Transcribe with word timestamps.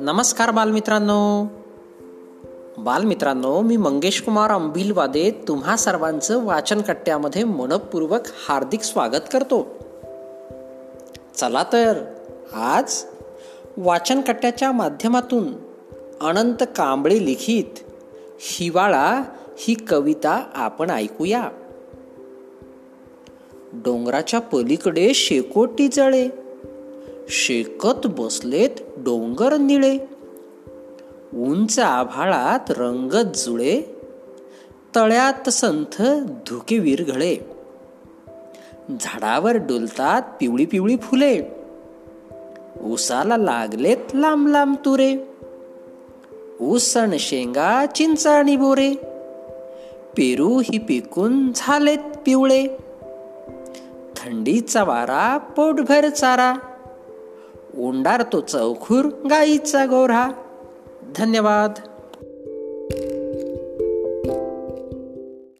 नमस्कार 0.00 0.50
बालमित्रांनो. 0.50 1.44
बालमित्रांनो 2.78 3.60
मी 3.60 3.76
मंगेश 3.76 4.22
कुमार 4.22 4.50
अंबिलवादे 4.50 5.30
तुम्हा 5.48 5.76
सर्वांचं 5.76 6.44
वाचन 6.44 6.80
कट्ट्यामध्ये 6.80 7.44
मनपूर्वक 7.44 8.20
हार्दिक 8.48 8.82
स्वागत 8.82 9.22
करतो. 9.32 9.66
चला 11.34 11.64
तर 11.72 12.04
आज 12.54 13.04
वाचन 13.76 14.20
कट्ट्याच्या 14.20 14.72
माध्यमातून 14.72 15.52
अनंत 16.20 16.62
कांबळे 16.76 17.26
लिखित 17.26 17.78
हिवाळा 18.40 19.22
ही 19.58 19.74
कविता 19.74 20.50
आपण 20.54 20.90
ऐकूया. 20.90 21.48
डोंगराच्या 23.72 24.40
पलीकडे 24.40 25.14
शेकोटी 25.14 25.88
जळे. 25.88 26.28
शेकत 27.28 28.06
बसलेत 28.06 28.70
डोंगर 28.96 29.56
निळे. 29.56 29.98
उंच 31.34 31.78
आभाळात 31.78 32.70
रंगत 32.70 33.36
जुळे. 33.36 33.82
तळ्यात 34.96 35.48
संथ 35.48 36.02
धुके 36.46 36.78
विरघळे. 36.78 37.36
झाडावर 39.00 39.56
डुलतात 39.56 40.22
पिवळी 40.40 40.66
पिवळी 40.66 40.96
फुले. 40.96 41.42
ऊसाला 42.82 43.36
लागलेत 43.36 44.14
लांब 44.14 44.48
लांब 44.48 44.76
तुरे. 44.84 45.16
ऊसण 46.60 47.16
शेंगा 47.18 47.86
चिंचा 47.86 48.30
आणि 48.30 48.56
बोरे. 48.56 48.94
पेरू 50.16 50.60
ही 50.60 50.78
पिकून 50.78 51.52
झालेत 51.54 51.98
पिवळे. 51.98 52.66
थंडीचा 54.24 54.84
वारा 54.84 55.38
पोटभर 55.38 56.08
चारा. 56.08 56.54
तो 58.22 58.40
चौखूर 58.40 59.04
गाईचा 59.04 59.84
गोरा 59.84 60.28
धन्यवाद. 61.16 61.89